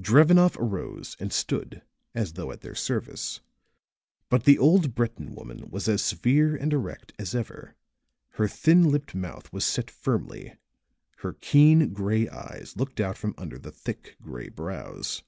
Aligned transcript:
Drevenoff 0.00 0.56
arose 0.58 1.16
and 1.20 1.32
stood 1.32 1.80
as 2.12 2.32
though 2.32 2.50
at 2.50 2.60
their 2.60 2.74
service. 2.74 3.40
But 4.28 4.42
the 4.42 4.58
old 4.58 4.96
Breton 4.96 5.32
woman 5.32 5.70
was 5.70 5.88
as 5.88 6.02
severe 6.02 6.56
and 6.56 6.72
erect 6.72 7.12
as 7.20 7.36
ever; 7.36 7.76
her 8.30 8.48
thin 8.48 8.90
lipped 8.90 9.14
mouth 9.14 9.52
was 9.52 9.64
set 9.64 9.88
firmly, 9.88 10.56
her 11.18 11.34
keen 11.34 11.92
gray 11.92 12.28
eyes 12.28 12.74
looked 12.76 12.98
out 12.98 13.16
from 13.16 13.32
under 13.38 13.60
the 13.60 13.70
thick 13.70 14.16
gray 14.20 14.48
brows. 14.48 15.22